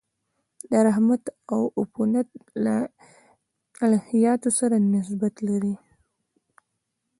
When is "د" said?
0.71-0.73